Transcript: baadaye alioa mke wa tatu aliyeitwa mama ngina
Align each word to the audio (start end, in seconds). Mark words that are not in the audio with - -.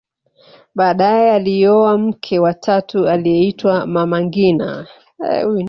baadaye 0.75 1.31
alioa 1.33 1.97
mke 1.97 2.39
wa 2.39 2.53
tatu 2.53 3.07
aliyeitwa 3.09 3.85
mama 3.87 4.21
ngina 4.23 4.87